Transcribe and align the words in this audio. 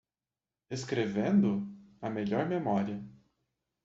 Escrevendo? 0.67 1.63
a 2.01 2.09
melhor 2.09 2.47
memória. 2.49 3.05